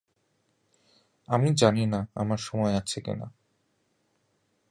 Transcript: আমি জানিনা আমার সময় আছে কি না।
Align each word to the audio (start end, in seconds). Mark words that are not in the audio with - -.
আমি 1.29 1.49
জানিনা 1.53 1.99
আমার 2.15 2.37
সময় 2.37 2.73
আছে 2.75 2.99
কি 3.01 3.13
না। 3.13 3.27